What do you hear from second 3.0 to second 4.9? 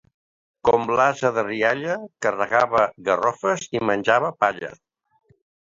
garrofes i menjava palla.